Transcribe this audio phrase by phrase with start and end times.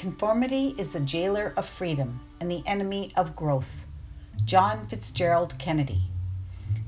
[0.00, 3.84] Conformity is the jailer of freedom and the enemy of growth.
[4.46, 6.04] John Fitzgerald Kennedy.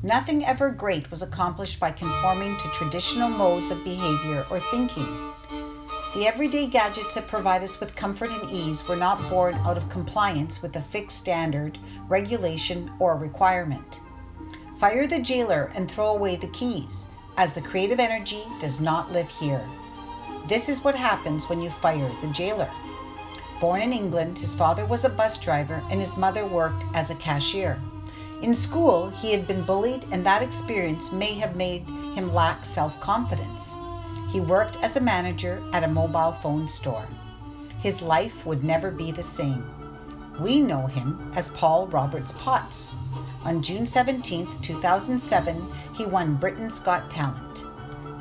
[0.02, 5.30] Nothing ever great was accomplished by conforming to traditional modes of behavior or thinking.
[6.14, 9.90] The everyday gadgets that provide us with comfort and ease were not born out of
[9.90, 14.00] compliance with a fixed standard, regulation, or requirement.
[14.78, 19.28] Fire the jailer and throw away the keys, as the creative energy does not live
[19.28, 19.68] here.
[20.48, 22.70] This is what happens when you fire the jailer.
[23.62, 27.14] Born in England, his father was a bus driver and his mother worked as a
[27.14, 27.80] cashier.
[28.42, 31.82] In school, he had been bullied, and that experience may have made
[32.16, 33.72] him lack self confidence.
[34.30, 37.06] He worked as a manager at a mobile phone store.
[37.78, 39.64] His life would never be the same.
[40.40, 42.88] We know him as Paul Roberts Potts.
[43.44, 47.62] On June 17, 2007, he won Britain's Got Talent.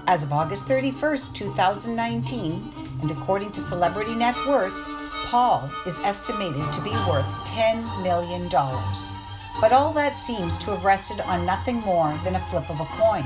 [0.05, 4.90] As of August 31, 2019, and according to Celebrity Net Worth,
[5.31, 8.49] Paul is estimated to be worth $10 million.
[9.61, 12.85] But all that seems to have rested on nothing more than a flip of a
[12.87, 13.25] coin.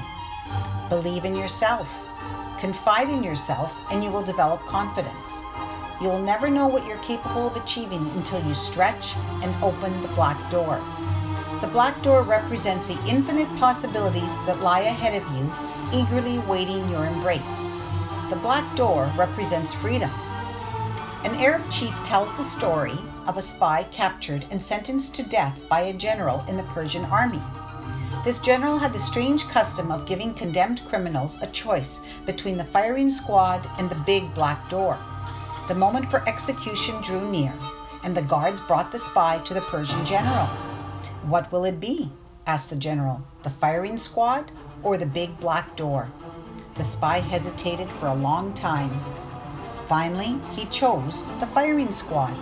[0.88, 2.06] Believe in yourself.
[2.59, 5.42] Confide in yourself, and you will develop confidence.
[6.00, 10.08] You will never know what you're capable of achieving until you stretch and open the
[10.09, 10.78] black door.
[11.59, 15.52] The black door represents the infinite possibilities that lie ahead of you,
[15.92, 17.72] eagerly waiting your embrace.
[18.30, 20.11] The black door represents freedom.
[21.25, 22.95] An Arab chief tells the story
[23.25, 27.41] of a spy captured and sentenced to death by a general in the Persian army.
[28.23, 33.09] This general had the strange custom of giving condemned criminals a choice between the firing
[33.09, 34.99] squad and the big black door.
[35.67, 37.55] The moment for execution drew near,
[38.03, 40.45] and the guards brought the spy to the Persian general.
[41.23, 42.11] What will it be?
[42.45, 43.25] asked the general.
[43.41, 44.51] The firing squad
[44.83, 46.11] or the big black door?
[46.75, 49.02] The spy hesitated for a long time
[49.87, 52.35] Finally, he chose the firing squad.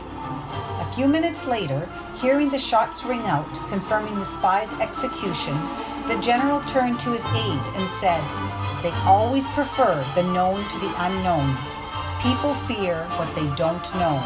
[0.80, 1.90] A few minutes later,
[2.22, 5.56] hearing the shots ring out, confirming the spy's execution,
[6.08, 8.24] the general turned to his aide and said,
[8.82, 11.58] They always prefer the known to the unknown.
[12.22, 14.24] People fear what they don't know.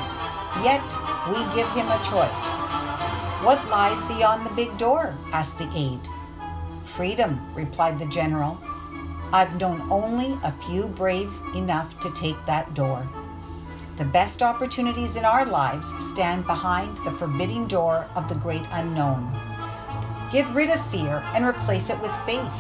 [0.64, 0.86] Yet,
[1.30, 2.62] we give him a choice.
[3.44, 5.16] What lies beyond the big door?
[5.32, 6.08] asked the aide.
[6.84, 8.60] Freedom, replied the general.
[9.34, 13.08] I've known only a few brave enough to take that door.
[13.98, 19.34] The best opportunities in our lives stand behind the forbidding door of the great unknown.
[20.32, 22.54] Get rid of fear and replace it with faith.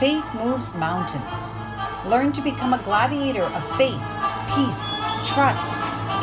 [0.00, 1.50] Faith moves mountains.
[2.06, 4.02] Learn to become a gladiator of faith,
[4.54, 5.72] peace, trust,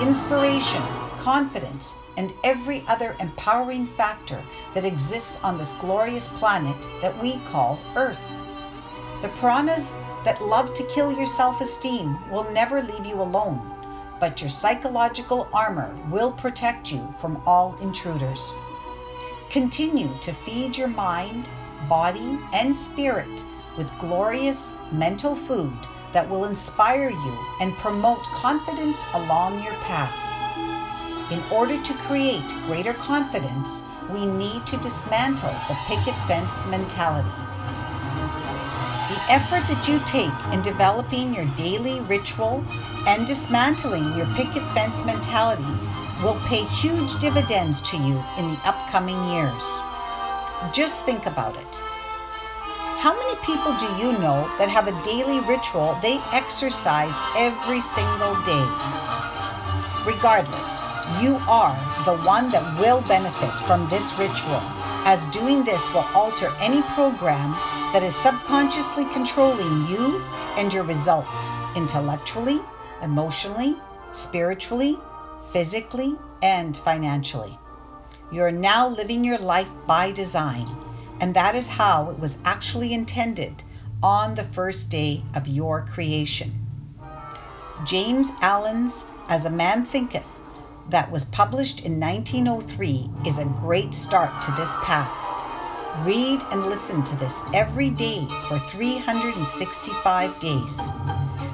[0.01, 0.81] inspiration,
[1.17, 4.43] confidence, and every other empowering factor
[4.73, 8.35] that exists on this glorious planet that we call Earth.
[9.21, 13.71] The piranhas that love to kill your self esteem will never leave you alone,
[14.19, 18.53] but your psychological armor will protect you from all intruders.
[19.49, 21.49] Continue to feed your mind,
[21.87, 23.43] body, and spirit
[23.77, 25.77] with glorious mental food
[26.11, 30.21] that will inspire you and promote confidence along your path.
[31.31, 37.54] In order to create greater confidence, we need to dismantle the picket fence mentality.
[39.27, 42.63] Effort that you take in developing your daily ritual
[43.07, 45.65] and dismantling your picket fence mentality
[46.21, 49.65] will pay huge dividends to you in the upcoming years.
[50.71, 51.81] Just think about it.
[53.01, 58.39] How many people do you know that have a daily ritual they exercise every single
[58.45, 58.67] day?
[60.05, 60.85] Regardless,
[61.19, 61.73] you are
[62.05, 64.61] the one that will benefit from this ritual,
[65.05, 67.51] as doing this will alter any program
[67.93, 70.19] that is subconsciously controlling you
[70.57, 72.59] and your results intellectually,
[73.03, 73.77] emotionally,
[74.11, 74.97] spiritually,
[75.51, 77.57] physically, and financially.
[78.31, 80.67] You're now living your life by design,
[81.21, 83.63] and that is how it was actually intended
[84.01, 86.65] on the first day of your creation.
[87.85, 90.25] James Allen's As a Man Thinketh,
[90.89, 95.13] that was published in 1903, is a great start to this path.
[96.05, 100.89] Read and listen to this every day for 365 days.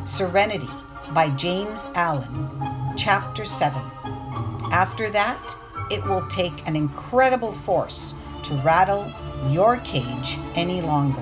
[0.04, 0.70] Serenity
[1.14, 2.50] by James Allen,
[2.98, 3.82] Chapter 7.
[4.72, 5.56] After that,
[5.92, 8.14] it will take an incredible force
[8.44, 9.14] to rattle
[9.50, 11.22] your cage any longer.